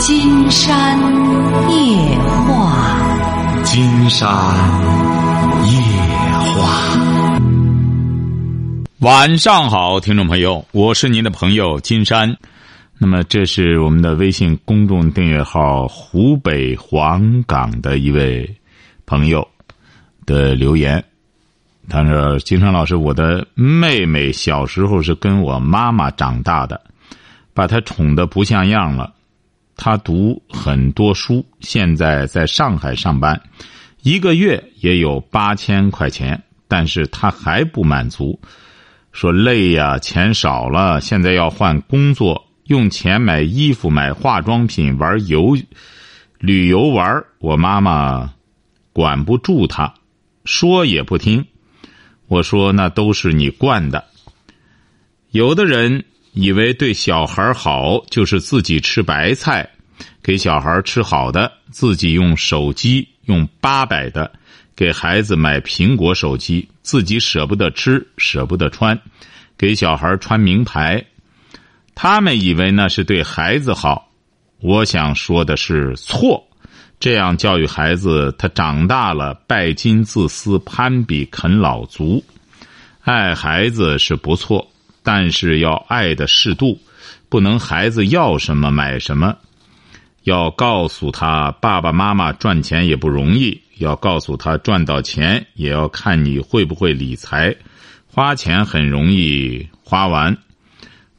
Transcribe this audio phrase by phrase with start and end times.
[0.00, 0.96] 金山
[1.70, 4.28] 夜话，金山
[5.66, 5.80] 夜
[6.54, 6.98] 话。
[9.00, 12.36] 晚上好，听众朋友，我是您的朋友金山。
[12.96, 18.48] 那么，这是我们的微信公众订阅号湖北黄冈的一位
[19.04, 19.46] 朋友
[20.24, 21.02] 的留言。
[21.88, 26.80] 他说：“金山老师，我的妹妹小时候是跟我妈妈长大的，
[27.52, 29.12] 把她宠得不像样了。
[29.78, 33.40] 他读很多书，现在在上海上班，
[34.02, 38.38] 一个月也有八千块钱，但是他还不满足，
[39.12, 45.56] 说累呀，钱少了，现在要换工作。”用钱买衣服、买化妆品、玩游、
[46.38, 48.34] 旅游玩我妈妈
[48.92, 49.94] 管不住他，
[50.44, 51.46] 说也不听。
[52.26, 54.04] 我说那都是你惯的。
[55.30, 59.66] 有的人以为对小孩好就是自己吃白菜，
[60.22, 64.30] 给小孩吃好的，自己用手机用八百的
[64.76, 69.00] 给孩子买苹果手机，自己舍不得吃，舍不得穿，
[69.56, 71.04] 给小孩穿名牌。
[71.94, 74.10] 他们以为那是对孩子好，
[74.60, 76.44] 我想说的是错。
[77.00, 82.24] 这样教育孩子，他长大了拜金自私、攀比啃老族。
[83.02, 84.68] 爱孩子是不错，
[85.02, 86.78] 但是要爱的适度，
[87.28, 89.36] 不能孩子要什么买什么。
[90.28, 93.62] 要告诉他，爸爸妈妈赚钱也不容易。
[93.78, 97.56] 要告诉他，赚到钱也要看你会不会理财，
[98.06, 100.36] 花钱很容易花完。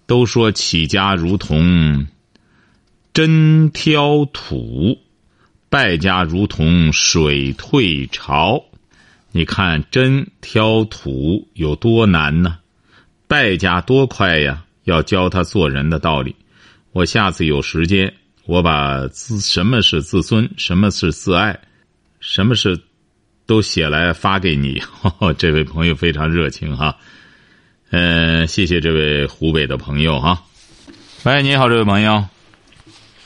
[0.06, 2.08] 都说起家如同
[3.14, 5.00] 针挑土，
[5.70, 8.64] 败家如同水退潮。
[9.32, 12.60] 你看针挑土有多难呢？
[13.28, 14.66] 败家多快呀！
[14.84, 16.36] 要教他做人的道理。
[16.92, 18.14] 我下次有时间，
[18.50, 21.56] 我把自什么是自尊，什么是自爱，
[22.20, 22.76] 什么是
[23.46, 24.82] 都写来发给你。
[25.38, 26.96] 这位朋友非常热情哈。
[27.92, 30.42] 嗯，谢谢这位湖北的朋友哈。
[31.26, 32.26] 喂，你好，这位朋友。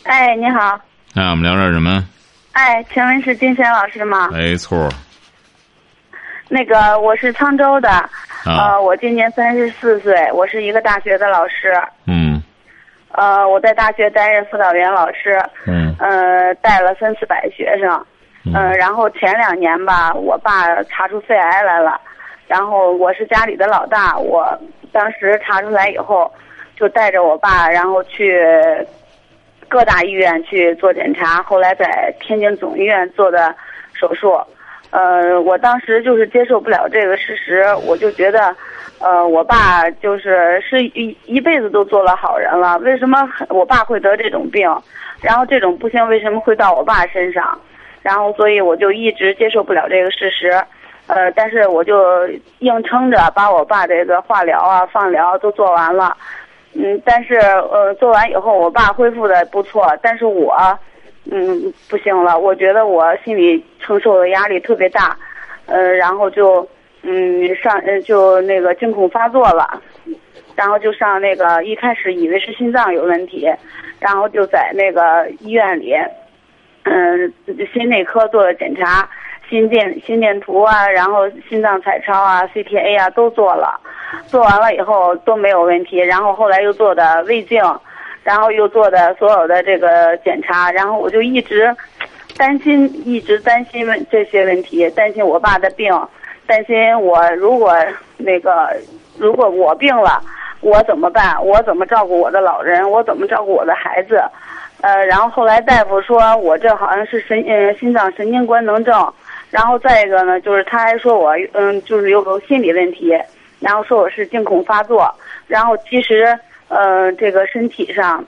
[0.04, 0.78] 哎，你好。
[1.14, 2.06] 哎，我们聊点什么？
[2.52, 4.28] 哎，请问是金山老师吗？
[4.30, 4.92] 没错。
[6.50, 8.10] 那个，我是沧州的，
[8.44, 11.74] 呃，我今年三十四岁，我是一个大学的老师。
[12.08, 12.23] 嗯。
[13.14, 15.40] 呃，我在大学担任辅导员老师。
[15.66, 15.96] 嗯。
[16.00, 18.06] 呃，带了三四百学生。
[18.46, 18.54] 嗯。
[18.74, 22.00] 然后前两年吧，我爸查出肺癌来了。
[22.48, 24.46] 然后我是家里的老大，我
[24.92, 26.32] 当时查出来以后，
[26.76, 28.46] 就带着我爸，然后去
[29.70, 31.42] 各大医院去做检查。
[31.42, 33.56] 后来在天津总医院做的
[33.94, 34.40] 手术，
[34.92, 38.54] 呃，我当时就是接受不了这个事实，我就觉得，
[39.04, 44.70] 呃，我爸就是是一一辈子都做了好人了，为什么我爸会得这种病？
[45.22, 47.60] 然后这种不幸为什么会到我爸身上？
[48.02, 50.52] 然后所以我就一直接受不了这个事实。
[51.08, 52.26] 呃，但是我就
[52.60, 56.16] 硬撑着把我爸这个化疗啊、放疗都做完了，
[56.74, 60.56] 嗯，但是呃，做完以后我爸恢复的不错，但是我，
[61.30, 65.18] 嗯，不行了，我觉得我心里承受的压力特别大，
[65.66, 66.66] 呃，然后就
[67.04, 69.82] 嗯上嗯就那个惊恐发作了，
[70.56, 73.48] 然后就上那个一开始以为是心脏有问题，
[74.00, 75.94] 然后就在那个医院里，
[76.84, 77.34] 嗯，
[77.74, 79.08] 心内科做了检查。
[79.50, 83.80] 心电心电图啊，然后心脏彩超啊，CTA 啊都做了，
[84.26, 85.98] 做完了以后都没有问题。
[85.98, 87.62] 然后后来又做的胃镜，
[88.24, 91.76] 然后又做的所有的这个检查，然后我就一直
[92.36, 95.94] 担心，一直担心问这些问题，担心我爸的病，
[96.46, 97.76] 担心我如果
[98.18, 98.70] 那个
[99.18, 100.22] 如果我病了，
[100.62, 101.36] 我怎么办？
[101.46, 102.90] 我怎么照顾我的老人？
[102.90, 104.22] 我怎么照顾我的孩子？
[104.82, 109.14] 呃，然后后来大夫说我这好像是神呃心脏神经官能症。
[109.50, 113.16] 然后再一个呢，就是他还说我，嗯，就是有个心理问题，
[113.60, 115.14] 然后说我是惊恐发作，
[115.48, 116.36] 然后其实，
[116.70, 118.26] 呃，这个身体上，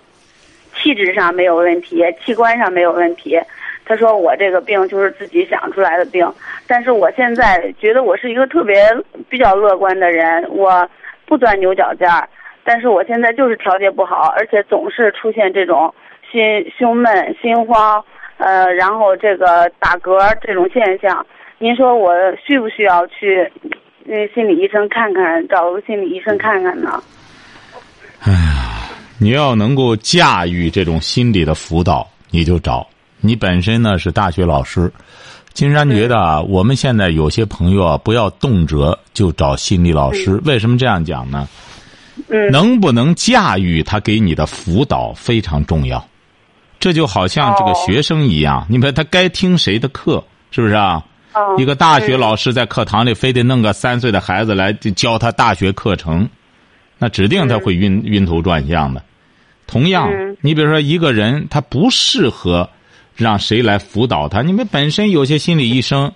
[0.75, 3.39] 气质上没有问题，器官上没有问题。
[3.85, 6.27] 他说我这个病就是自己想出来的病，
[6.67, 8.83] 但是我现在觉得我是一个特别
[9.29, 10.89] 比较乐观的人，我
[11.25, 12.27] 不钻牛角尖儿，
[12.63, 15.93] 但是我现在就是调节不好，而且总是出现这种
[16.31, 16.41] 心
[16.77, 18.03] 胸闷、心慌。
[18.37, 21.25] 呃，然后这个打嗝这种现象，
[21.57, 22.13] 您说我
[22.45, 23.49] 需不需要去
[24.03, 27.01] 那心理医生看看，找个心理医生看看呢？
[28.23, 28.89] 哎呀，
[29.21, 32.85] 你要能够驾驭这种心理的辅导，你就找。
[33.25, 34.91] 你本身呢是大学老师，
[35.53, 40.39] 金山觉得啊，我们现在有些朋友啊，不要动辄就找心理老师。
[40.45, 41.47] 为什么这样讲呢？
[42.29, 46.05] 嗯，能不能驾驭他给你的辅导非常重要。
[46.79, 50.95] 这就好像这个哦学生一样，你比如他该听谁的课，是不是啊？
[50.97, 51.05] 嗯
[51.57, 56.29] 一个大学老师在课堂里非得弄个三岁的孩子来教他大学课程，
[56.97, 59.03] 那指定他会晕、晕头转向的。
[59.67, 62.69] 同样，嗯你比如说一个人他不适合
[63.15, 66.11] 让谁来辅导他，你们本身有些心理医生，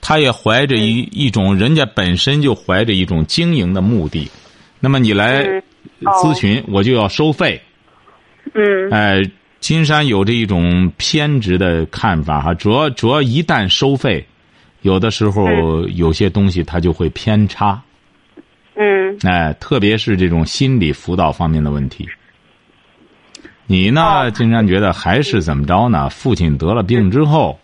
[0.00, 4.30] 他也怀着一、一种人家本身就怀着一种经营的目的，
[4.78, 5.44] 那么你来
[6.02, 7.60] 咨询，我就要收费。
[8.54, 8.90] 嗯。
[8.90, 9.22] 哎，
[9.60, 14.26] 金山有这一种偏执的看法哈，主要主要一旦收费，
[14.82, 15.48] 有的时候
[15.94, 17.80] 有些东西它就会偏差，
[18.74, 19.16] 嗯。
[19.22, 22.06] 哎，特别是这种心理辅导方面的问题。
[23.72, 26.10] 你呢，哦金山觉得还是怎么着呢？
[26.10, 27.58] 父亲得了病之后，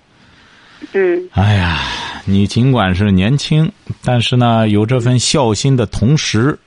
[0.94, 1.80] 嗯哎呀，
[2.24, 3.70] 你尽管是年轻，
[4.02, 6.58] 但是呢，有这份孝心的同时，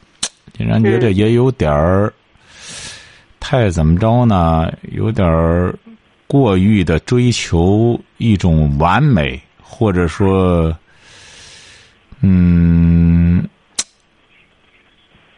[0.56, 2.14] 金山觉得也有点儿
[3.40, 4.72] 太怎么着呢？
[4.92, 5.76] 有点儿
[6.28, 10.72] 过于的追求一种完美，或者说，
[12.22, 13.44] 嗯，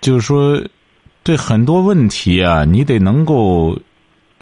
[0.02, 0.62] 就是说，
[1.24, 3.80] 对很多问题啊，你得能够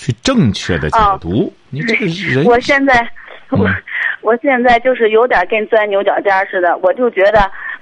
[0.02, 1.54] 去正确的解读。
[1.70, 3.08] 你这个人，我现在，
[3.52, 3.70] 我
[4.22, 7.40] 我现在就是有点跟钻牛角尖似的，我就觉得，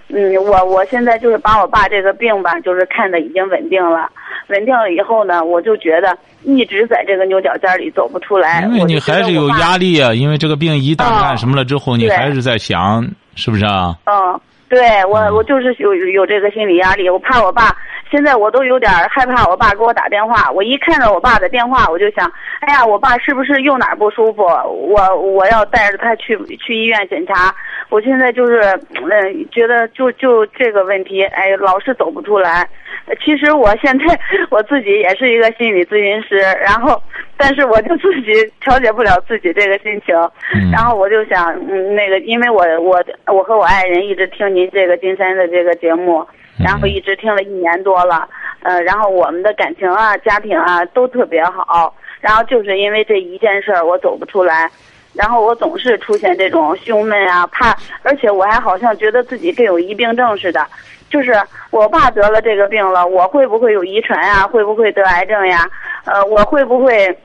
[0.09, 4.09] 嗯，我我现在就是把我爸这个病吧，就是看的已经稳定了，
[4.47, 8.63] 稳定了以后呢，我就觉得一直在这个牛角尖里走不出来。
[8.63, 13.95] 因为你还是有压力啊，因为这个病一旦嗯干什么了之后，你还是在想，是不是啊？
[14.05, 14.37] 嗯，
[14.67, 17.75] 对我我就是有有这个心理压力，我怕我爸，
[18.09, 22.29] 现在我都有点害怕我爸给我打电话，我一看到我爸的电话，我就想，
[22.61, 24.43] 哎呀，我爸是不是又哪儿不舒服？
[24.43, 27.53] 我我要带着他去去医院检查。
[27.89, 28.61] 我现在就是，
[29.01, 32.67] 嗯、觉得就就这个问题，哎，老是走不出来。
[33.05, 34.19] 呃其实我现在
[34.51, 37.01] 我自己也是一个心理咨询师，然后，
[37.37, 40.15] 但是我就自己调节不了自己这个心情，
[40.53, 46.23] 嗯然后我就想，嗯，那个，因为我我我和我爱人一直听您这个金山的这个节目，
[46.63, 48.27] 然后一直听了一年多了，
[48.61, 54.69] 呃，然后我们的感情啊、家庭啊都特别好，然后就是因为这一件事儿，我走不出来，
[55.13, 60.65] 然后我总是出现这种胸闷啊、怕，而且我还好像觉得自己跟有疑病症似的，
[61.09, 61.33] 就是
[61.71, 64.45] 我爸得了这个病了，我会不会有遗传呀？
[64.45, 65.65] 会不会得癌症呀？
[66.05, 67.17] 呃，我会不会？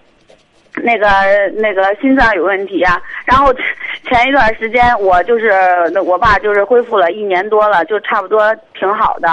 [0.83, 1.07] 那个
[1.57, 3.53] 那个心脏有问题呀、然后
[4.09, 5.51] 前一段时间我就是
[6.05, 9.29] 我爸就是恢复了一年多了，就差不多挺好的。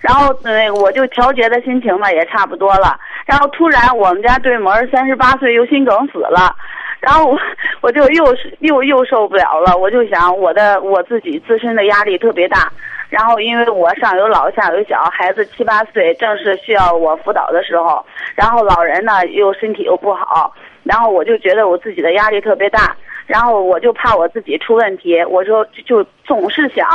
[0.00, 2.98] 然后那个我就调节的心情嘛也差不多了。
[3.24, 6.54] 然后突然我们家对门三十八岁又心梗死了，
[7.00, 7.38] 然后我
[7.82, 8.24] 我就又
[8.58, 12.70] 又又受不了了，我就想我的我自己自身的压力特别大。
[13.08, 18.04] 然后因为我上有老下有小，孩子七八岁，正是需要我辅导的时候，
[18.36, 22.96] 然后老人呢又身体又不好，然后我就觉得我自己的压力特别大，
[23.26, 26.86] 然后我就怕我自己出问题，我说就就总是想，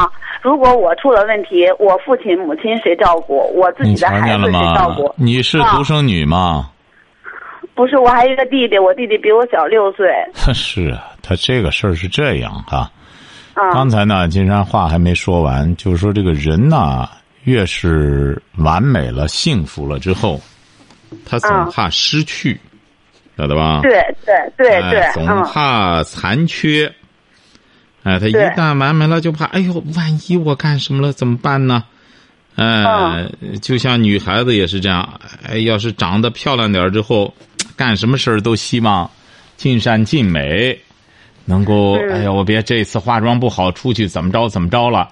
[0.42, 3.38] 如果我出了问题，我父亲母亲谁照顾？
[3.56, 5.14] 我自己的孩子谁照顾？？
[5.18, 6.72] 你是啊独生女吗？
[7.74, 10.08] 不是，我还有一个弟弟，我弟弟比我小六岁。
[10.54, 12.90] 是啊，他这个事儿是这样哈。
[13.54, 17.10] 刚嗯才呢，金山话还没说完，就是说这个人呐，
[17.44, 20.40] 越是完美了、幸福了之后，
[21.26, 22.60] 他总嗯怕失去，
[23.38, 23.82] 晓得吧？
[23.82, 23.92] 对
[24.26, 26.92] 对对对哎，总嗯怕残缺。
[28.04, 31.84] 哎，他一旦完美了，就怕哎呦，万一我干什么了怎么办呢？
[32.56, 32.84] 哎，
[33.42, 37.34] 嗯就像女孩子也是这样，哎，要是长得漂亮点之后，
[37.76, 39.10] 干什么事儿都希望
[39.58, 40.80] 尽善尽美，
[41.46, 45.10] 能够嗯哎呀，我别这次化妆不好，出去怎么着怎么着了。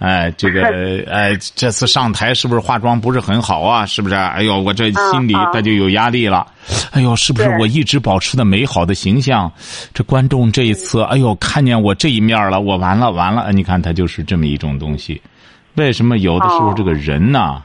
[0.00, 0.62] 哎，这个
[1.08, 3.86] 哎，这次上台是不是化妆不是很好啊？
[3.86, 4.14] 是不是？
[4.16, 6.44] 哎呦，我这心里他就有压力了。
[6.90, 9.52] 哎呦，是不是我一直保持的美好的形象？
[9.94, 13.52] 这观众这一次，哎呦，看见我这一面了，我完了完了！
[13.52, 15.20] 你看，他就是这么一种东西。
[15.76, 17.62] 为什么有的时候哦这个人呐，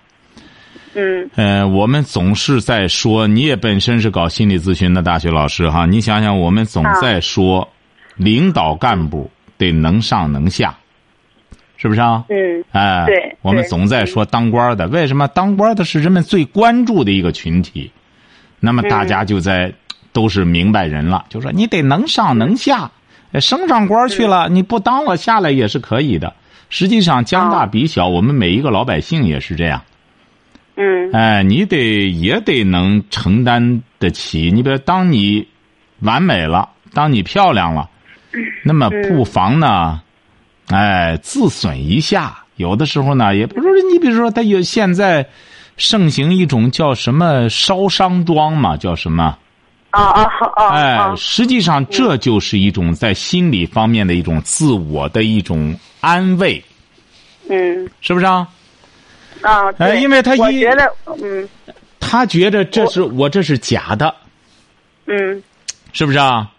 [0.93, 7.67] 嗯呃，我们总是在说，你也本身是搞心理咨询的大学老师哈，你想想，我们总在说，
[8.15, 10.75] 领导干部得能上能下，
[11.85, 12.25] 是不是啊？
[12.29, 17.91] 嗯哎，对我们总在说当官的，为什么当官的是人们最关注的一个群体？
[18.59, 19.71] 那么大家就在、
[20.11, 22.89] 都是明白人了，就说你得能上能下，
[23.33, 26.33] 呃升上官去了，你不当了下来也是可以的。
[26.69, 29.79] 实际上将大比小，我们每一个老百姓也是这样。
[30.75, 34.49] 嗯哎，你得也得能承担得起。
[34.51, 35.47] 你比如，当你
[35.99, 37.87] 完美了，当你漂亮了，
[38.63, 40.01] 那么不妨呢，
[40.67, 42.37] 哎，自损一下。
[42.55, 45.27] 有的时候呢，也不是你比如说，他有现在
[45.77, 49.37] 盛行一种叫什么烧伤妆嘛，叫什么？
[49.91, 50.23] 啊啊
[50.55, 56.61] 啊，哎，哦实际上这就是一种在心理方面的一种自我的一种安慰，
[57.49, 58.47] 嗯是不是啊？
[59.41, 61.47] 啊，哎因为他一我觉得，嗯
[61.99, 64.13] 他觉得这是我这是假的，
[65.07, 65.41] 嗯
[65.93, 66.51] 是不是啊？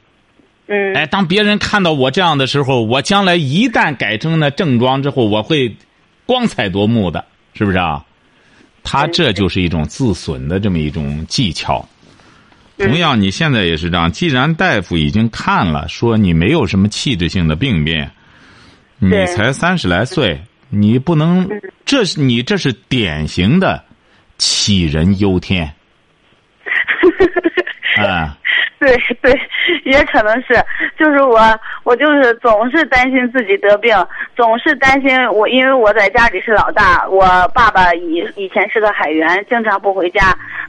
[0.68, 5.76] 嗯，哎，当别人看到我这样的时候，我将来一旦改成了正装之后，我会
[6.24, 8.04] 光彩夺目的，是不是啊？
[8.82, 11.88] 他这就是一种自损的这么一种技巧。
[12.78, 14.12] 同样，你现在也是这样。
[14.12, 18.10] 既然大夫已经看了，说你没有什么器质性的病变，
[18.98, 21.48] 你才三十来岁，你不能，
[21.84, 23.82] 这是你这是典型的
[24.38, 25.72] 杞人忧天。
[27.96, 28.36] 啊，
[28.78, 29.32] 对 对，
[29.84, 30.54] 也可能是，
[30.98, 31.38] 就是我，
[31.84, 33.94] 我就是总是担心自己得病，
[34.36, 40.20] 总是担心我，因为我在家里是老大，我爸爸以以前是个海员，经常不回家，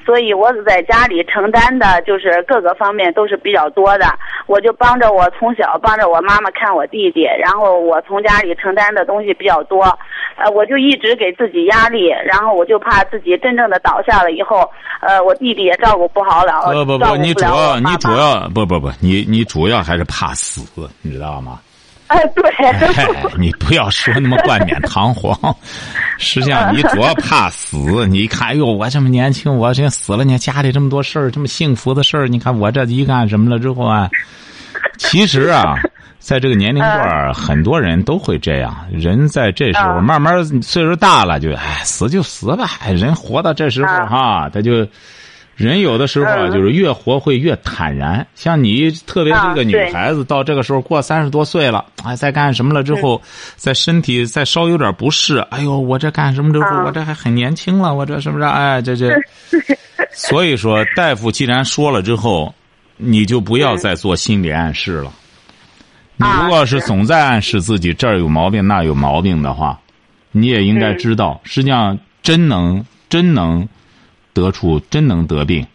[0.06, 4.06] 所以我在家里承担的就是各个方面都是比较多的，
[4.46, 9.84] 我就帮着我从小帮着我妈妈看我弟弟，然后我从家里承担的东西比较多，
[10.38, 14.70] 呃，我就一直给自己压力，然后我就怕自己真正的倒下了以后，
[15.02, 20.62] 呃，我弟弟也照顾不好了，不不不，你主要你主要不不不，你你主要还是怕死，
[21.02, 21.60] 你知道吗？
[22.08, 23.06] 哎，对，哎，
[23.38, 25.38] 你不要说那么冠冕堂皇，
[26.18, 28.08] 实际上你主要怕死。
[28.08, 34.10] 你一看，哎呦，我这么年轻，我这死了，你家里这么多事儿，这么幸福的事儿，你看我这一干什么了之后啊，
[34.98, 35.76] 其实啊，
[36.18, 38.74] 在这个年龄段儿，很多人都会这样。
[38.90, 44.88] 人在这时候嗯慢慢岁数大了，就哎死就死吧，哎人活到这时候嗯哈，他就。
[45.58, 46.52] 人有的时候啊，嗯。
[46.54, 48.26] 就是越活会越坦然。
[48.36, 53.22] 像你，特别是个女孩子，到这个时候过三十多岁了，哎，在干什么了之后，
[53.56, 58.44] 在身体再稍有点不适，哎呦，我这干什么之后，啊我这还很年轻了，我这是不是？
[58.46, 59.10] 哎，这这，
[60.14, 62.54] 所以说，大夫既然说了之后，
[62.96, 65.12] 你就不要再做心理暗示了。
[66.18, 66.86] 你啊如果是是。
[66.88, 69.80] 总在暗示自己这儿有毛病那有毛病的话，
[70.32, 73.68] 你也应该知道，实际上真能真能
[74.38, 75.66] 得出真能得病。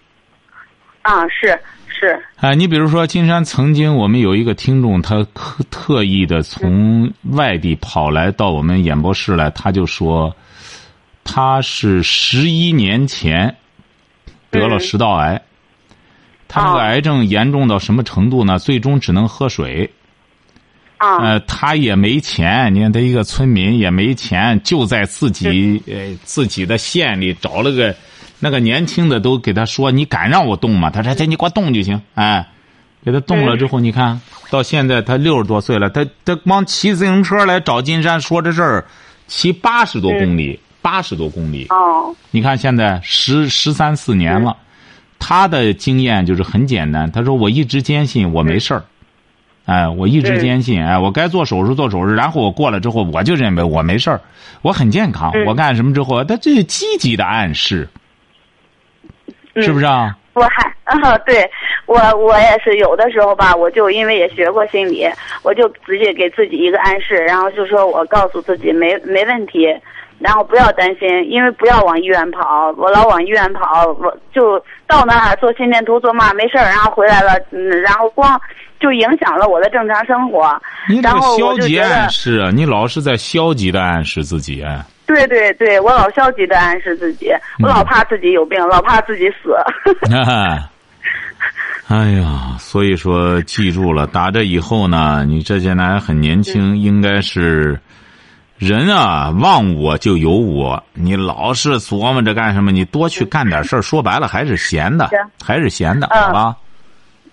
[1.03, 10.35] 啊，是是，哎，你比如说，金山曾经我们有一个听众，他特特意的从外地跑来到我们演播室来，他就说，
[11.25, 13.57] 他是十一年前
[14.51, 15.43] 得了嗯食道癌，
[16.47, 18.59] 他那个哦癌症严重到什么程度呢？
[18.59, 19.91] 最终只能喝水。
[20.99, 27.93] 啊，呃，他也没钱，你看他一个村民也没钱，就在自己呃自己的县里找了个
[28.45, 32.45] 那个年轻的，都给他说：“你敢让我动吗？”他说：“这你给我动就行。”哎，
[33.05, 34.21] 给他动了之后，你看
[34.51, 38.85] 到现在他六十多岁了，他他光骑自行车来找金山说这事儿，
[39.29, 41.69] 骑八十多公里，八十多公里。
[41.71, 44.57] 哦，你看现在十十三四年了，
[45.21, 47.09] 他的经验就是很简单。
[47.13, 48.83] 他说：“我一直坚信我没事儿，
[49.67, 54.21] 哎，我一直嗯坚信，哎，我该做手术做手术，然后我过了之后，我就认为我没事儿，
[54.63, 55.31] 我很健康。
[55.33, 57.89] 嗯我干什么之后，他这是积极的暗示，
[59.55, 60.17] 嗯是不是啊？
[60.35, 61.49] 我还啊，对
[61.85, 65.07] 我我也是有的时候吧，我就因为也学过心理，
[65.43, 69.67] 我就直接给自己一个暗示，然后就说我告诉自己没没问题，
[70.19, 78.41] 然后不要担心，因为不要往医院跑，我老往医院跑，我就到那儿做心电图做嘛没事儿，然后回来了，嗯，然后光
[78.81, 84.83] 就影响了我的正常生活，你消极暗示啊，你老是在消极的暗示自己，哎。
[85.07, 87.31] 对对对，我老消极的暗示自己，
[87.63, 89.55] 我老怕自己有病，老怕自己死。
[90.11, 90.63] 哎，
[91.89, 97.79] 哎呀，所以说记住了，打这以后呢，你这些年还很年轻，应该是
[98.59, 100.83] 人啊，忘我就有我。
[100.95, 102.71] 你老是琢磨着干什么？
[102.71, 103.83] 你多去干点事儿。
[103.83, 105.11] 说白了，还是闲的，
[105.45, 106.57] 还是闲的，啊好吧？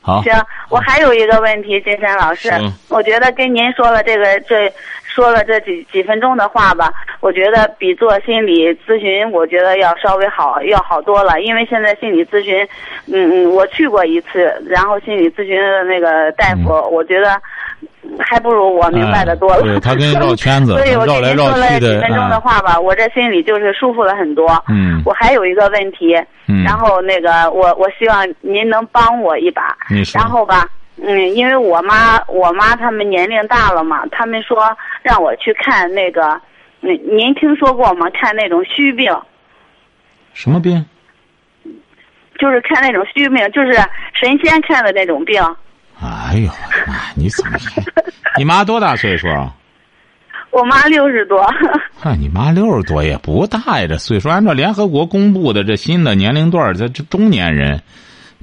[0.02, 0.34] 好，行，
[0.70, 2.50] 我还有一个问题，金山老师，
[2.88, 4.72] 我觉得跟您说了这个这
[5.14, 12.66] 说了这几几分钟的话吧，我觉得比做心理咨询，我觉得要稍微好要好多了，因为现在心理咨询，
[13.08, 17.40] 嗯嗯，我去过一次，然后心理咨询的那个大夫，我觉得
[18.20, 19.62] 还不如我明白的多了。
[19.64, 24.48] 嗯哎对他跟你绕圈子 所以我跟绕来您说了绕去的几分钟的哎话吧，我这心里就是舒服了很多。
[24.70, 26.16] 嗯我还有一个问题，
[26.48, 29.76] 嗯然后那个我我希望您能帮我一把。
[29.90, 30.68] 你说然后吧，
[31.02, 36.40] 嗯，因为我妈我妈他们年龄大了嘛，他们说让我去看那个，
[36.82, 38.08] 嗯，您听说过吗？
[38.14, 39.12] 看那种虚病，
[40.34, 40.86] 什么病？
[42.40, 43.74] 就是看那种虚病，就是
[44.14, 45.42] 神仙看的那种病。
[46.02, 46.50] 哎呦，
[46.88, 47.58] 妈，你怎么？
[48.38, 49.54] 你妈多大岁数啊？
[50.52, 51.46] 我妈六十多，
[51.96, 54.30] 嗨，你妈六十多也不大呀，这岁数。
[54.30, 57.80] 按照联合国公布的这新的年龄段儿，这这中年人，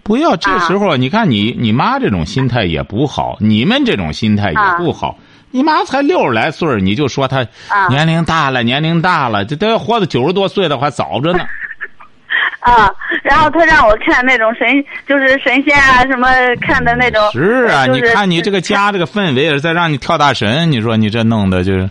[0.06, 5.18] 不要这时候，你看你你妈这种心态也不好，你们这种心态也不好。
[5.50, 7.44] 你妈才六十来岁你就说她
[7.88, 11.44] 年龄大了，年龄大了，这都要活到九十多岁的话，早着呢。
[12.60, 12.90] 啊，
[13.22, 14.66] 然后他让我看那种神，
[15.06, 16.28] 就是神仙啊，什么
[16.60, 17.22] 看的那种。
[17.32, 21.90] 是啊，你看你这个家这个氛围，也是在让你跳大神，你说你这弄的就是。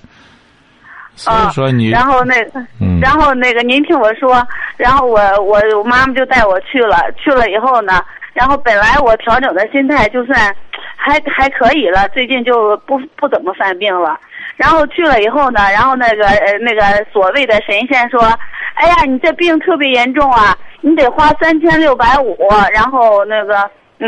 [1.16, 1.90] 所以说你。
[1.90, 2.62] 然后那个，
[3.02, 4.46] 然后那个，您听我说，
[4.78, 8.02] 然后我我我妈妈就带我去了，去了以后呢，
[8.34, 10.56] 然后本来我调整的心态就算
[10.96, 14.20] 还还可以了，最近就不不怎么犯病了。
[14.58, 18.22] 然后去了以后呢，然后那个呃那个所谓的神仙说
[18.76, 22.38] ：“哎呀，你这病特别严重啊，你得花三千六百五。”
[22.74, 24.08] 然后那个嗯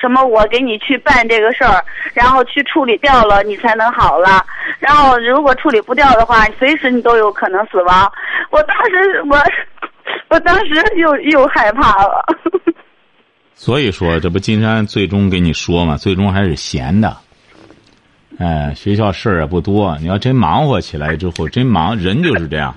[0.00, 1.82] 什么，我给你去办这个事儿，
[2.14, 4.44] 然后去处理掉了，你才能好了。
[4.78, 8.10] 然后如果处理不掉的话，随时你都有可能死亡。
[8.50, 9.38] 我当时我
[10.28, 12.24] 我当时又又害怕了。
[13.54, 17.16] 所以说，这不金山最终给你说嘛，最终还是闲的。
[18.38, 19.96] 哎，学校事儿也不多。
[19.98, 22.74] 你要真忙活起来之后，真忙人就是这样，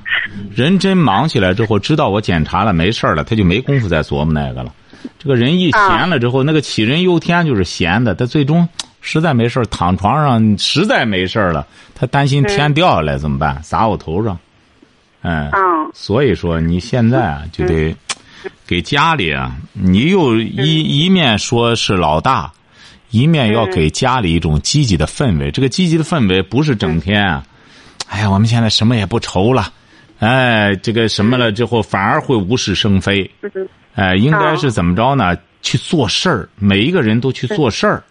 [0.56, 4.74] 人真忙起来之后，知道我检查了没事儿了，他就没工夫再琢磨那个了。
[5.18, 8.16] 这个人一闲了之后，那个杞人忧天就是闲的。
[8.16, 8.68] 他最终
[9.02, 11.66] 实在没事儿，躺床上实在没事儿了，
[11.96, 13.62] 他担心天掉下来怎么办？
[13.64, 14.38] 砸我头上。
[15.22, 15.52] 嗯。
[15.94, 17.96] 所以说，你现在啊，就得
[18.68, 22.52] 给家里啊，你又一一面说是老大。
[23.12, 27.44] 一面要给家里一种积极的氛围，这个积极的氛围不是整天啊，
[28.08, 29.74] 哎呀，我们现在什么也不愁了，
[30.20, 33.28] 哎，这个什么了之后反而会无事生非，
[34.00, 35.38] 哎，应该是怎么着呢？
[35.62, 38.02] 去做事儿，每一个人都去做事儿，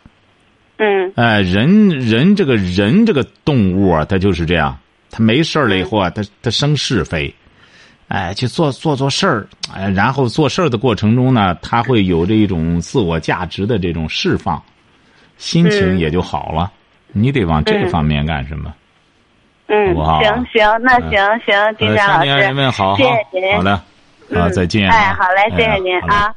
[0.77, 4.79] 嗯，哎，人人这个人这个动物啊，他就是这样，
[5.11, 7.35] 他没事了以后啊，他他生是非，
[8.09, 14.63] 哎，去做做做事儿，哎，然后做事儿的过程中呢，他会有这一种自我价值的这种释放。
[15.39, 16.71] 心情也就好了，
[17.13, 18.75] 你得往这方面干什么？
[19.69, 21.13] 嗯，行行，那行
[21.47, 23.81] 行，金山老师，好，谢谢您，好的，
[24.35, 24.89] 好，再见。
[24.91, 26.35] 哎，好嘞，谢谢您啊。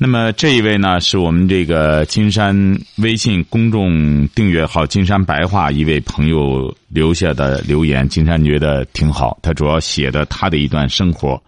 [0.00, 2.54] 那么这一位呢，是我们这个金山
[2.98, 9.38] 微信公众订阅号“金山白话”一位朋友留下的留言，金山觉得挺好。
[9.42, 11.40] 他主要写的他的一段生活。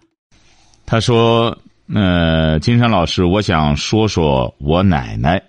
[0.85, 1.57] 他说
[1.94, 5.40] ：“呃，金山老师，我想说说我奶奶。”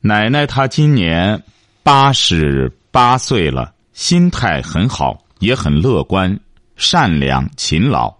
[0.00, 1.42] 奶奶她今年
[1.82, 6.38] 八十八岁了，心态很好，也很乐观、
[6.76, 8.12] 善良、勤劳。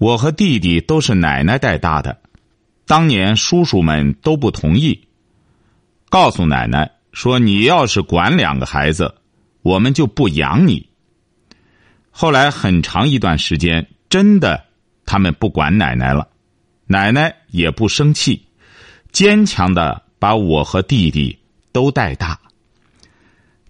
[0.00, 2.22] 我和弟弟都是奶奶带大的，
[2.86, 5.06] 当年叔叔们都不同意，
[6.08, 9.14] 告诉奶奶说：“你要是管两个孩子，
[9.60, 10.88] 我们就不养你。”
[12.10, 14.64] 后来很长一段时间，真的
[15.04, 16.26] 他们不管奶奶了，
[16.86, 18.46] 奶奶也不生气，
[19.12, 20.02] 坚强的。
[20.20, 21.38] 把我和弟弟
[21.72, 22.38] 都带大。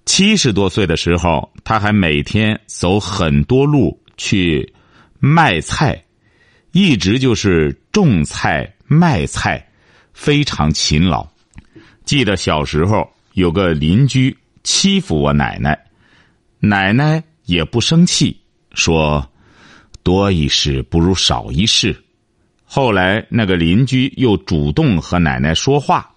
[0.04, 4.74] 七十多岁的时候，他还每天走很多路去
[5.20, 6.02] 卖菜，
[6.72, 9.66] 一直就是种菜卖菜，
[10.12, 11.26] 非常勤劳。
[12.04, 15.78] 记得小时候有个邻居欺负我奶奶，
[16.59, 18.40] 奶奶也不生气，
[18.72, 19.30] 说
[20.02, 21.96] 多一事不如少一事。
[22.64, 26.09] 后来那个邻居又主动和奶奶说话。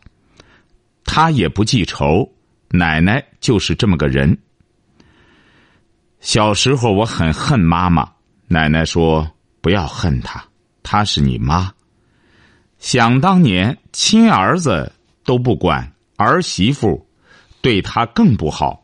[1.06, 2.32] 他也不记仇，
[2.70, 4.36] 奶奶就是这么个人。
[6.22, 8.10] 小时候我很恨妈妈，
[8.48, 9.30] 奶奶说
[9.64, 10.44] 不要恨她，
[10.84, 11.72] 她是你妈。
[12.80, 14.92] 想当年亲儿子
[15.24, 17.08] 都不管，儿媳妇
[17.62, 18.84] 对她更不好，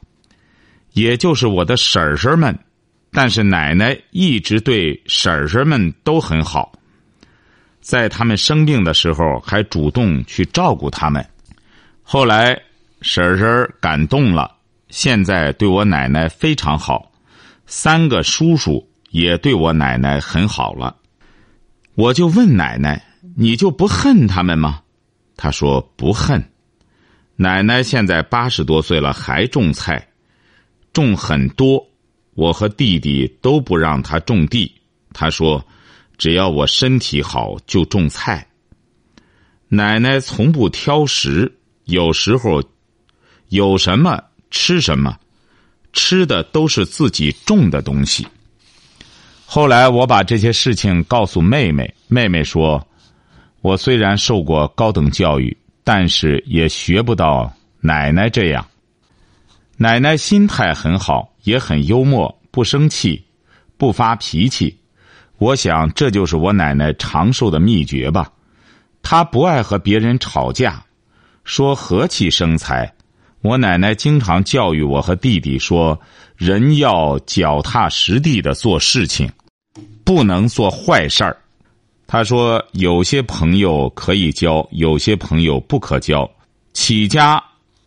[0.94, 2.58] 也就是我的婶婶们，
[3.12, 6.72] 但是奶奶一直对婶婶们都很好，
[7.82, 11.24] 在他们生病的时候还主动去照顾他们。
[12.02, 12.58] 后来，
[13.02, 14.50] 婶婶感动了，
[14.88, 17.12] 现在对我奶奶非常好，
[17.68, 20.96] 三个叔叔也对我奶奶很好了。
[21.96, 23.04] 我就问奶奶
[23.36, 24.82] ：“你就不恨他们吗？”
[25.36, 26.44] 她说：“不恨。”
[27.36, 30.08] 奶奶现在八十多岁了，还种菜，
[30.94, 31.86] 种很多。
[32.36, 34.74] 我和弟弟都不让他种地，
[35.14, 35.66] 她说
[36.18, 38.48] ：“只要我身体好，就种菜。”
[39.68, 41.56] 奶奶从不挑食。
[41.86, 42.64] 有时候，
[43.48, 45.18] 有什么吃什么，
[45.92, 48.28] 吃的都是自己种的东西。
[49.52, 52.88] 后来我把这些事情告诉妹妹，妹妹说
[53.62, 58.64] ：“我虽然受过高等教育，但是也学不到奶奶这样。
[59.76, 63.26] 奶奶心态很好，也很幽默，不生气，
[63.76, 64.78] 不发脾气。
[65.40, 68.32] 我想这就是我奶奶长寿的秘诀吧。
[69.02, 70.86] 她不爱和别人吵架，
[71.44, 72.94] 说和气生财。
[73.42, 75.98] 我奶奶经常教育我和弟弟说，
[76.36, 79.30] 人要脚踏实地的做事情，
[80.04, 81.38] 不能做坏事儿。
[82.06, 86.30] 他说，有些朋友可以交，有些朋友不可交。
[86.74, 87.42] 起家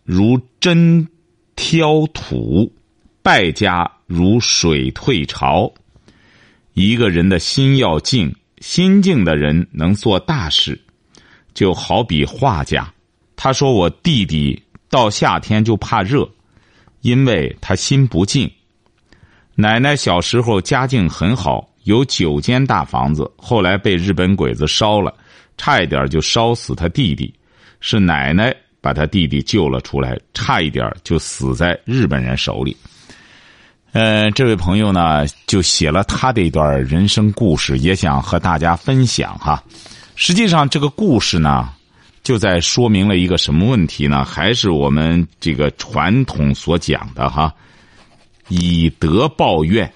[0.04, 1.06] 如针
[1.54, 2.72] 挑土，
[3.22, 5.70] 败家如水退潮。
[6.72, 10.80] 一个人的心要静，心静的人能做大事。
[11.52, 12.90] 就好比画家，
[13.36, 16.28] 他说我弟弟到夏天就怕热，
[17.00, 18.48] 因为他心不静。
[19.54, 25.14] 奶奶小时候家境很好，有九间大房子，后来被日本鬼子烧了，
[25.56, 27.32] 差一点就烧死他弟弟，
[27.80, 32.76] 是奶奶把他弟弟救了出来，差一点就死在日本人手里。
[33.92, 39.64] 呃，这位朋友呢，就写了他的一段人生故事，也想和大家分享哈。
[40.16, 41.70] 实际上，这个故事呢，
[42.22, 44.24] 就在说明了一个什么问题呢？
[44.24, 47.52] 还是我们这个传统所讲的哈，
[48.48, 49.92] 以德报怨。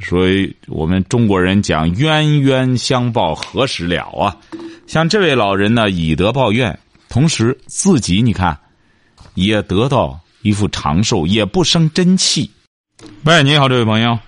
[0.00, 4.36] 所以我们中国人讲冤冤相报何时了啊？
[4.86, 8.56] 像这位老人呢，以德报怨，同时自己你看，
[9.34, 12.50] 也得到一副长寿，也不生真气。
[13.24, 14.18] 喂，你好，这位朋友。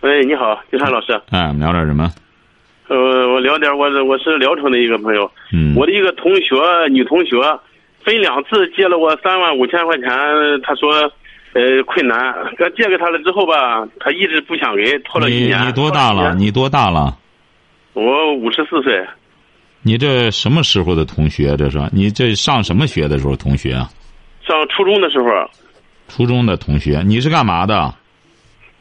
[0.00, 1.12] 喂，你好，金山老师。
[1.28, 2.10] 哎，我们聊点什么？
[2.88, 2.96] 呃，
[3.32, 6.56] 我聊点，我是我是聊城的一个朋友，嗯，我的一个同学，
[6.90, 7.36] 女同学，
[8.04, 10.08] 分两次借了我三万五千块钱，
[10.62, 10.90] 她说，
[11.54, 12.34] 呃，困难，
[12.76, 15.60] 借给她了之后吧，她一直不想给，拖了一年。
[15.62, 16.34] 你你多大了？
[16.34, 17.16] 你多大了？
[17.94, 19.04] 我五十四岁。
[19.82, 21.56] 你这什么时候的同学？
[21.56, 23.72] 这是你这上什么学的时候同学？
[24.46, 25.28] 上初中的时候。
[26.08, 27.94] 初中的同学，你是干嘛的？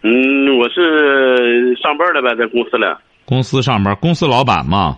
[0.01, 2.85] 嗯，我是上班的呗，在公司里。
[3.31, 4.97] 公司上班，公司老板嘛。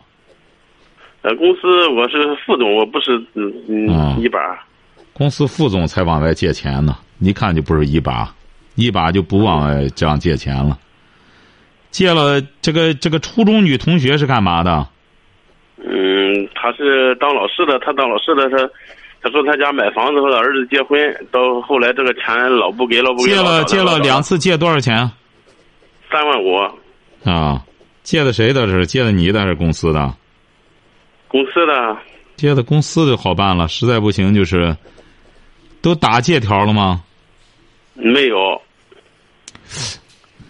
[1.22, 4.40] 呃，公司我是副总，我不是嗯嗯一把。
[5.14, 8.34] 公司副总才往外借钱呢，一看就不是一把，
[8.74, 10.80] 一把就不往外这样借钱了。
[11.92, 14.88] 借了这个这个初中女同学是干嘛的？
[15.78, 18.58] 嗯，她是当老师的，她当老师的，她
[19.22, 23.30] 她说她家买房子和她儿子结婚，到后来这个钱老不给，老不给。
[23.30, 25.08] 借了借了两次，借多少钱？
[26.12, 26.56] 三万五。
[27.30, 27.64] 啊。
[28.04, 28.68] 借的谁的？
[28.68, 30.14] 是借的你的还是公司的？
[31.28, 31.98] 公司的。
[32.36, 34.76] 借的公司就好办了，实在不行就是，
[35.82, 37.04] 都打借条了吗？
[37.94, 38.62] 没有。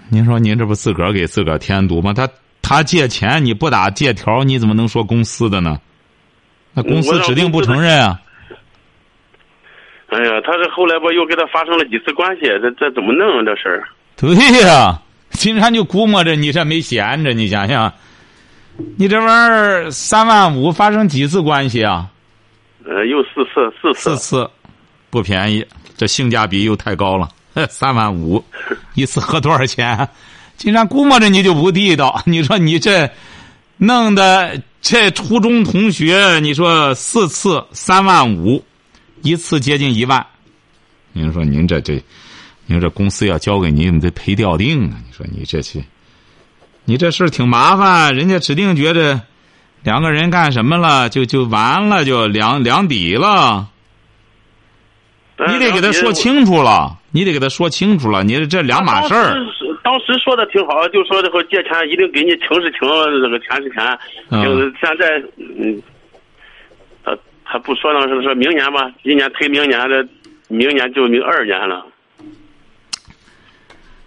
[0.10, 2.14] 您说您这不自个儿给自个儿添堵吗？
[2.14, 2.28] 他
[2.62, 5.80] 他借钱你不打借条，你怎么能说公司的呢？
[6.74, 8.20] 那公司指定不承认啊。
[10.08, 13.44] 哎呀，他这后来吧又跟他发生了几次关系，这这怎么弄啊？
[13.46, 13.88] 这事儿？
[14.16, 15.00] 对呀。
[15.34, 17.92] 金山就估摸着你这没闲着，你想想，
[18.98, 22.10] 你这玩意儿三万五发生几次关系啊？
[22.86, 24.50] 呃，又四次，四次，四次，
[25.10, 25.66] 不便宜，
[25.98, 27.30] 这性价比又太高了。
[27.70, 28.44] 三万五，
[28.96, 30.08] 一次合多少钱？
[30.58, 32.22] 金山估摸着你就不地道。
[32.26, 33.10] 你说你这
[33.78, 38.64] 弄的这初中同学，你说四次三万五，
[39.22, 40.26] 一次接近一万，
[41.12, 42.02] 您说您这这。
[42.66, 44.98] 你说这公司要交给你，你得赔掉定啊！
[45.06, 45.84] 你说你这去，
[46.86, 48.16] 你这事儿挺麻烦。
[48.16, 49.22] 人家指定觉得
[49.84, 53.70] 两个人干什么了，就就完了，就两两底了。
[55.48, 58.24] 你得给他说清楚了，你得给他说清楚了。
[58.24, 59.36] 你这两码事儿。
[59.84, 62.88] 当时说的挺好，就说这个借钱一定给你情是情，
[63.22, 64.00] 这个钱是钱。
[64.30, 64.74] 嗯。
[64.80, 65.82] 现在，嗯，
[67.04, 70.08] 他他不说那是说明年吧，今年推明年的，
[70.48, 71.86] 明年就明二年了。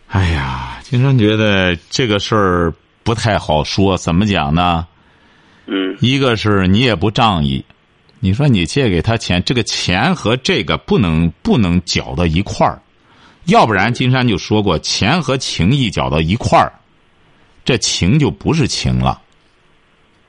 [0.09, 2.73] 哎呀，金山觉得这个事儿
[3.03, 4.87] 不太好说，怎么讲呢？
[5.67, 7.65] 嗯，一个是你也不仗义，
[8.21, 12.81] 你说你借给他钱，这个钱和这个不能不能搅到一块儿，
[13.47, 16.73] 要不然金山就说过，钱和情谊搅到一块儿，
[17.65, 19.21] 这情就不是情了。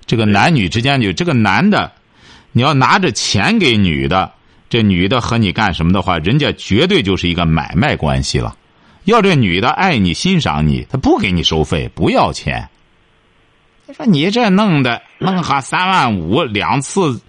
[0.07, 1.91] 这个男女之间就这个男的，
[2.51, 4.31] 你要拿着钱给女的，
[4.71, 8.57] 这女的和你干什么的话，人家绝对就是一个买卖关系了。
[9.07, 12.67] 要这女的爱你欣赏你，她不给你收费，不要钱。
[13.87, 17.21] 他说你这弄的弄哈三万五两次，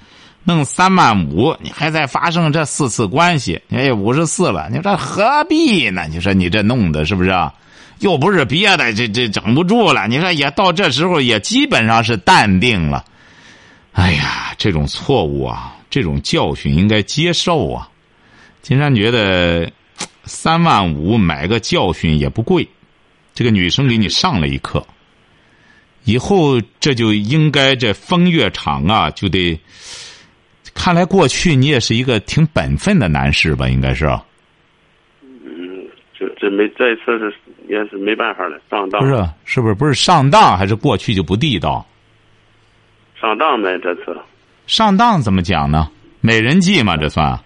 [0.43, 6.09] 弄三万五，你还在发生这四次关系，哎，五十四了，你说何必呢？
[6.11, 7.31] 你说你这弄的是不是？
[8.01, 10.09] 又不是别的，这这整不住了。
[10.09, 13.05] 你说也到这时候也基本上是淡定了。
[13.93, 17.88] 哎呀，这种错误啊，这种教训应该接受啊。
[18.62, 19.71] 金山觉得。
[20.29, 22.69] 三万五买个教训也不贵，
[23.35, 24.87] 这个女生给你上了一课。
[26.05, 29.59] 以后这就应该这风月场啊，就得。
[30.75, 33.69] 看来过去你也是一个挺本分的男士吧？
[33.69, 34.07] 应该是。
[35.21, 35.85] 嗯，
[36.17, 37.35] 这这没这次是
[37.69, 39.01] 也是没办法了，上当。
[39.01, 41.85] 不是，是不是不是上当，还是过去就不地道？
[43.21, 44.17] 上当呗，这次。
[44.69, 45.91] 上当怎么讲呢？
[46.21, 47.38] 美人计嘛，这算。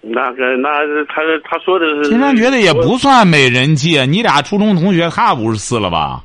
[0.00, 0.68] 那个，那
[1.06, 2.10] 他他说的是。
[2.10, 6.22] 金山觉得也不算美人计，你俩初中同学，他五十四了吧？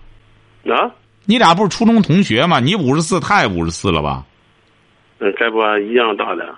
[0.65, 0.89] 啊？
[1.25, 2.59] 你俩不是初中同学吗？
[2.59, 4.23] 你五十四，他也五十四了吧？
[5.19, 6.53] 嗯这不一样大的？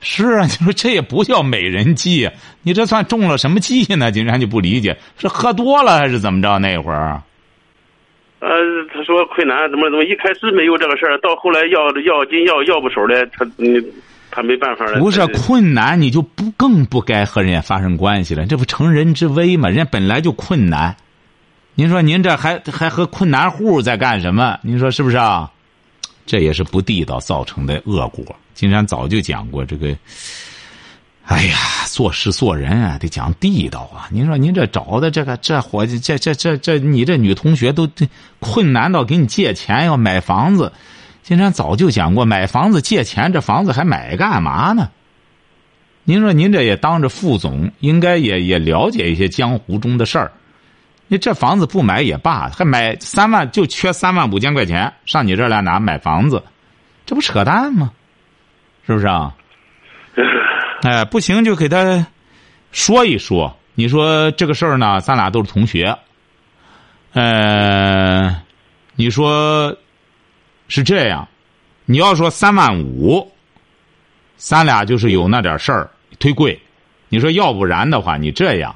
[0.00, 2.28] 是啊，你说这也不叫美人计，
[2.62, 4.10] 你这算中了什么计呢？
[4.12, 6.58] 金山就不理解，是喝多了还是怎么着？
[6.58, 7.22] 那会儿，
[8.40, 8.48] 呃，
[8.92, 13.84] 他说困难怎么怎么，一开始没有这个事儿，到后来要要紧要要不手的，他嗯，
[14.30, 14.98] 他没办法了。
[14.98, 18.46] 不是困难，你就不更不该和人家发生关系了？
[18.46, 19.68] 这不成人之危吗？
[19.68, 20.96] 人家本来就困难，
[21.74, 24.58] 您说您这还还和困难户在干什么？
[24.62, 25.50] 您说是不是啊？
[26.26, 28.24] 这也是不地道造成的恶果。
[28.54, 29.96] 金山早就讲过这个。
[31.26, 34.08] 哎呀，做事做人啊，得讲地道啊！
[34.10, 37.88] 您说您这找的这个这伙计，这这这这，你这女同学都
[38.40, 40.72] 困难到给你借钱要买房子。
[41.30, 44.90] 金山早就讲过，买房子借钱，这房子还买干嘛呢？
[46.02, 50.32] 您说您这也当着副总，应该也也了解一些江湖中的事儿。
[51.06, 56.42] 你这房子不买也罢，还买三万就缺三万五千块钱上你这儿来拿买房子，
[57.06, 57.92] 这不扯淡吗？
[58.84, 59.32] 是不是啊？
[60.82, 62.08] 哎，不行就给他
[62.72, 63.56] 说一说。
[63.76, 65.96] 你说这个事儿呢，咱俩都是同学。
[67.12, 68.42] 呃，
[68.96, 69.76] 你说
[70.70, 71.28] 是这样，
[71.84, 73.30] 你要说三万五，
[74.36, 76.58] 咱俩就是有那点事儿忒贵。
[77.08, 78.74] 你说要不然的话，你这样。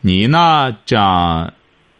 [0.00, 0.76] 你呢？
[0.84, 1.52] 这样，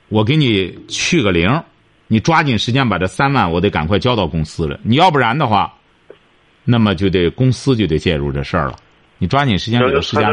[0.08, 1.62] 我给你去个零，
[2.08, 4.78] 你抓紧时间把这三万，我得赶快交到公司了。
[4.82, 5.72] 你要不然的话，
[6.64, 8.74] 那么就得公司就得介入这事儿了。
[9.18, 10.28] 你抓紧时间给他时间。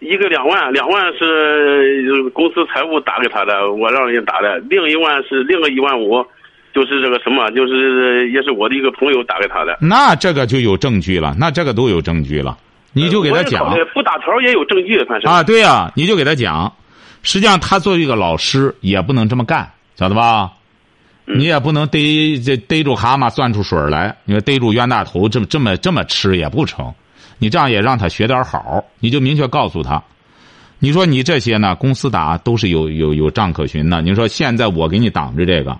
[0.00, 6.22] 一个两万，两万是公司财务打给他的，我让人家打的；另一万是另个一万五，
[6.74, 9.76] 就是这个什么，就是也是我的一个朋友打给他的。
[9.80, 12.56] 那这个就有证据了，那这个都有证据了。
[12.92, 16.72] 你就给他讲，不打条也有证据，反正啊，对呀，你就给他讲。
[17.22, 20.50] 实际上，他作为一个老师，也不能这么干，晓得吧？
[21.24, 24.16] 你也不能逮这逮住蛤蟆钻出水来。
[24.24, 26.92] 你说逮住冤大头，这么这么这么吃也不成。
[27.38, 30.02] 你这样也让他学点好，你就明确告诉他，
[30.80, 34.02] 你说你这些呢，公司打都是有有有账可循的。
[34.02, 35.78] 你说现在我给你挡着这个，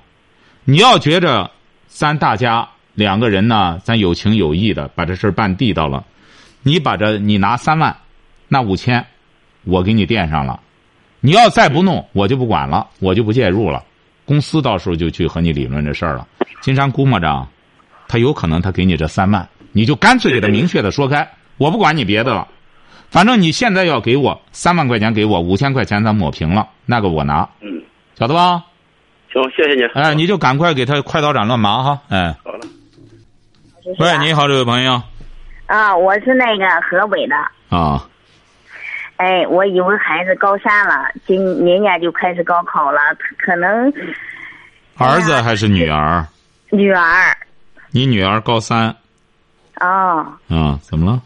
[0.65, 1.51] 你要觉着
[1.87, 6.05] 咱大家两个人呢，咱有情有义的把这事办地道了。
[6.63, 7.97] 你把这，你拿三万，
[8.47, 9.05] 那五千，
[9.65, 10.61] 我给你垫上了。
[11.21, 13.83] 你要再不弄，我就不管了，我就不介入了。
[14.25, 16.29] 公司到时候就去和你理论这事儿了。
[16.61, 17.47] 金山估摸着，
[18.07, 22.47] 他有可能他给你这三万，你就干脆给他明确的说开，我不管你别的了，
[23.11, 27.49] 反正你现在要给我三万块钱，给我五千块钱，咱抹平了，那个我拿。
[27.61, 27.83] 嗯，
[28.17, 28.65] 晓得吧？
[29.33, 29.83] 行，谢谢你。
[29.95, 31.99] 哎，你就赶快给他快刀斩乱麻哈。
[32.11, 32.61] 哎，好了。
[33.99, 35.01] 喂，你好，这位朋友。
[35.67, 37.35] 啊，我是那个河北的。
[37.75, 38.07] 啊。
[39.17, 42.99] 哎，我以为孩子高三了，今明年就开始高考了，
[43.39, 43.93] 可能。
[44.99, 46.27] 儿子还是女儿？
[46.71, 47.37] 女儿。
[47.91, 48.95] 你女儿高三。
[49.81, 50.27] 哦。
[50.49, 51.23] 啊，怎么了？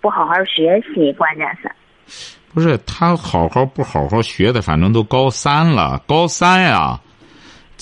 [0.00, 1.70] 不好好学习，关键是。
[2.52, 5.98] 不是他好好不好好学的，反正都高三了。
[6.06, 7.00] 高三呀，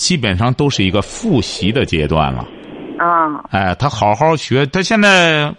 [0.01, 2.43] 基本上都是一个复习的阶段了。
[2.97, 3.45] 啊。
[3.51, 5.53] 哎，他好好学，他现在。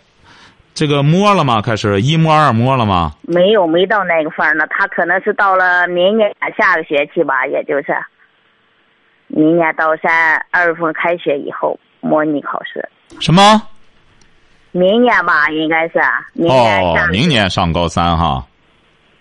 [0.74, 1.60] 这个摸了吗？
[1.60, 3.12] 开始一摸二摸了吗？
[3.28, 4.64] 没有，没到那个份儿呢。
[4.70, 7.94] 他可能是到了明年下个学期吧，也就是
[9.26, 12.88] 明年到三二月份开学以后模拟考试。
[13.20, 13.62] 什么？
[14.70, 16.00] 明年吧，应该是
[16.32, 16.82] 明年。
[16.82, 18.42] 哦，明年上高三哈。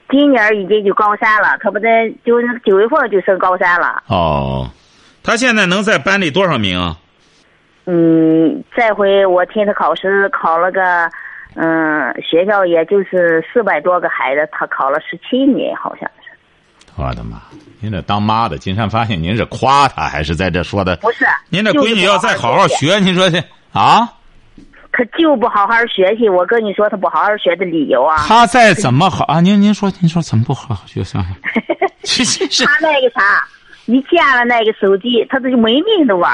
[0.09, 4.01] 今年已经就高三了，他不得，就是九月份就升高三了。
[4.07, 4.69] 哦，
[5.23, 6.97] 他现在能在班里多少名啊？
[7.85, 11.09] 嗯，这回我听他考试考了个。
[11.53, 16.31] 嗯，学校也就是四百多个孩子，他考了十七名，好像是。
[16.95, 17.41] 我的妈！
[17.81, 20.95] 您这当妈的，金山发现您是夸他还是在这说的？
[21.01, 21.25] 不是。
[21.49, 23.37] 您这闺女要再好好学，您说这
[23.73, 24.07] 啊？
[24.93, 28.15] 他就不好好学习，我跟你说，他不好好学的理由啊。
[28.29, 29.41] 他再怎么好啊？
[29.41, 31.03] 您您说您说怎么不好好学？
[31.03, 31.31] 算了。
[32.03, 32.65] 其实是。
[32.65, 33.45] 他那个啥，
[33.91, 36.31] 一见了那个手机，他这就没命的玩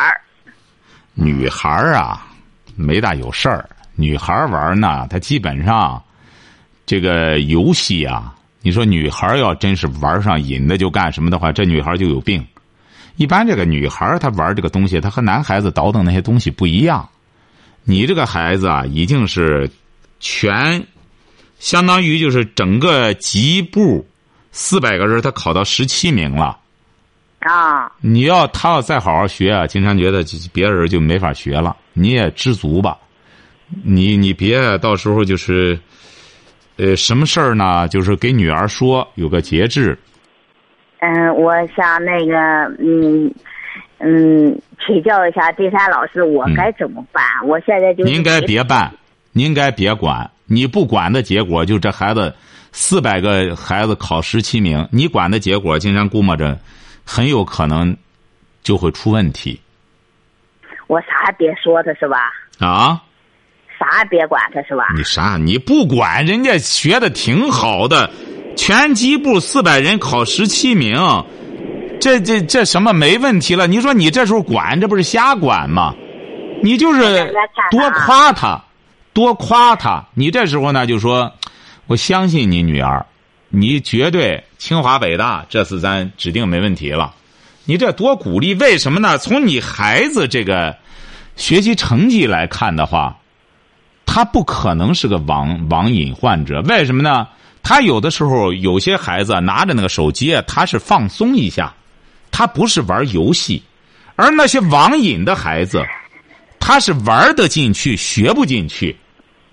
[1.15, 2.27] 女孩啊，
[2.75, 3.67] 没大有事儿。
[3.95, 5.99] 女孩玩呢，她基本上，
[6.85, 12.45] 这个游戏啊，你说女孩要真是玩上瘾的就干什么的话，这女孩就有病。
[13.15, 17.09] 一般这个女孩她玩这个东西，她和男孩子倒腾那些东西不一样。
[17.83, 19.67] 你这个孩子啊，已经是
[20.19, 20.85] 全，
[21.57, 24.07] 相当于就是整个级部
[24.51, 26.55] 四百个人，他考到十七名了。
[27.47, 31.75] 啊，你要他要再好好学啊，金山觉得别人就没法学了。
[31.93, 32.97] 你也知足吧，
[33.83, 35.79] 你你别到时候就是，
[36.77, 37.87] 呃，什么事儿呢？
[37.87, 39.97] 就是给女儿说有个节制。
[40.99, 42.35] 嗯，我想那个，
[42.79, 43.31] 嗯
[43.99, 47.23] 嗯，请教一下金山老师，我该怎么办？
[47.45, 48.91] 我现在就应该别办，
[49.31, 50.29] 您该别管。
[50.45, 52.33] 你不管的结果，就这孩子
[52.71, 56.57] 四百个孩子考十七名，你管的结果，金山估摸着
[57.07, 57.95] 很有可能
[58.61, 59.59] 就会出问题
[60.87, 62.17] 我啥也别说他是吧？
[62.59, 63.01] 啊！
[63.79, 64.83] 啥也别管他是吧？
[64.95, 65.37] 你啥？
[65.37, 68.11] 你不管人家学的挺好的，
[68.55, 70.97] 拳击部四百人考十七名，
[72.01, 73.67] 这这这什么没问题了？
[73.67, 75.93] 你说你这时候管，这不是瞎管吗？
[76.63, 77.33] 你就是
[77.69, 78.59] 多夸他，
[79.13, 80.03] 多夸他。
[80.13, 81.31] 你这时候呢，就说
[81.85, 83.05] 我相信你女儿，
[83.49, 87.13] 你绝对清华北大，这次咱指定没问题了。
[87.65, 89.17] 你这多鼓励，为什么呢？
[89.17, 90.75] 从你孩子这个
[91.35, 93.17] 学习成绩来看的话。
[94.09, 97.27] 他不可能是个网网瘾患者，为什么呢？
[97.61, 101.71] 他有的时候有些孩子拿着那个手机，他是放松一下，
[102.31, 103.61] 他不是玩游戏，
[104.15, 105.85] 而那些网瘾的孩子，
[106.57, 108.95] 他是玩得进去，学不进去，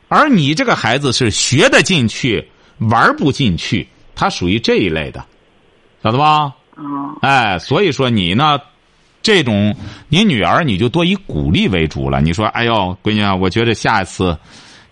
[0.08, 5.24] 而你这个孩子是学得进去，玩不进去，他属于这一类的，
[6.02, 6.54] 晓得吧？
[6.76, 8.58] 哦，哎，所以说你呢？
[9.22, 9.74] 这种，
[10.10, 12.20] 你女儿你就多以鼓励为主了。
[12.20, 14.36] 你说，哎呦，闺女啊，我觉得下一次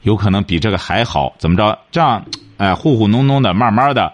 [0.03, 1.79] 有可能比这个还好，怎么着？
[1.91, 2.25] 这样，
[2.57, 4.11] 哎，糊糊弄弄的，慢慢的，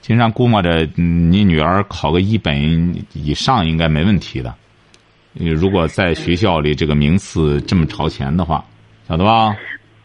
[0.00, 4.54] 经常估摸着你女儿考个一本以上应该没问题的。
[5.34, 8.64] 如果在学校里这个名次这么朝前的话，
[9.06, 9.54] 晓得吧？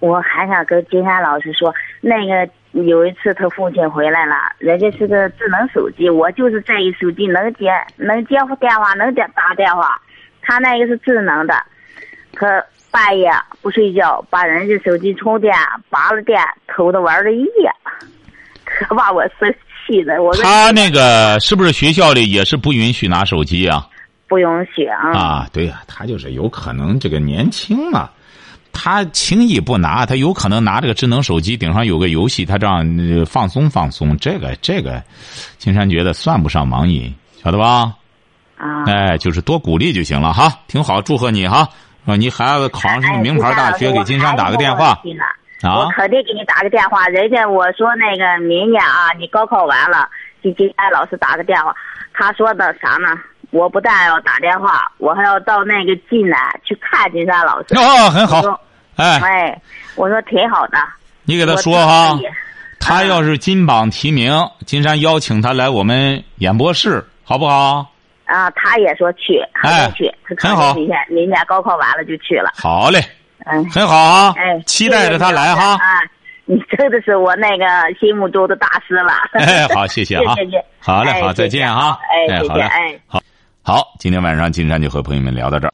[0.01, 10.01] 我还想跟金山老师说，那个有一次他父亲回来了，人家是个智能手机，我就是这一手机能接能接电话，能接打电话，
[10.41, 11.53] 他那个是智能的，
[12.33, 12.47] 他
[12.91, 13.31] 半夜
[13.61, 15.53] 不睡觉，把人家手机充电
[15.89, 17.71] 拔了电，偷着玩了一夜，
[18.65, 19.53] 可把我生
[19.87, 20.21] 气的。
[20.23, 23.87] 我他那个是不是学校里也是不允许拿手机啊？
[24.27, 25.11] 不允许啊！
[25.15, 28.09] 啊，对呀、他就是有可能这个年轻嘛，
[28.85, 34.17] 他轻易不拿，他有可能拿这个智能手机顶上有个游戏，他这样呃放松放松。
[34.17, 35.01] 这个这个，
[35.57, 37.93] 金山觉得算不上网瘾，晓得吧？
[38.57, 41.65] 啊，哎，就是多鼓励就行了哈，挺好，祝贺你哈。
[42.05, 44.99] 啊，你孩子考上什么名牌大学，给金山打个电话
[45.61, 45.87] 我啊。
[45.95, 47.07] 肯定给你打个电话。
[47.07, 50.09] 人家我说那个明年啊，你高考完了，
[50.41, 51.73] 给金山老师打个电话。
[52.13, 53.17] 他说的啥呢？
[53.51, 57.77] 我不但要打电话，我还要到那个济南去看金山老师。
[57.77, 58.41] 哦，很好
[58.95, 59.61] 哎，哎，
[59.95, 60.77] 我说挺好的。
[61.23, 62.17] 你给他说哈，
[62.79, 64.31] 他要是金榜题名，
[64.65, 67.89] 金山邀请他来我们演播室，好不好？
[68.25, 70.15] 啊，他也说去，还哎没去。
[70.37, 72.51] 他很好明天明年高考完了就去了。
[72.55, 72.99] 好嘞，
[73.45, 75.73] 嗯，很好啊，哎，期待着他来哈。
[75.73, 75.99] 啊，
[76.45, 77.65] 你真的是我那个
[77.99, 79.13] 心目中的大师了。
[79.33, 81.97] 哎，好，谢谢啊 谢谢，好嘞，哎好，再见哈。
[82.27, 82.99] 谢谢哎，好嘞，哎。
[83.61, 85.73] 好，今天晚上金山就和朋友们聊到这儿。